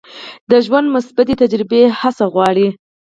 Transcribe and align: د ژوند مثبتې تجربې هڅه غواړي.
د 0.49 0.51
ژوند 0.65 0.87
مثبتې 0.95 1.33
تجربې 1.41 1.81
هڅه 1.99 2.25
غواړي. 2.33 2.67